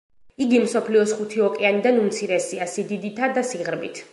[0.45, 4.05] იგი მსოფლიოს ხუთი ოკეანიდან უმცირესია სიდიდითა და სიღრმით.